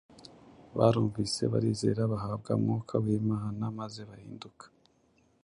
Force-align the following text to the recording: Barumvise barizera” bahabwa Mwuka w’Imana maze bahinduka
Barumvise 0.77 1.41
barizera” 1.53 2.01
bahabwa 2.11 2.51
Mwuka 2.61 2.95
w’Imana 3.03 3.63
maze 3.79 4.01
bahinduka 4.09 4.65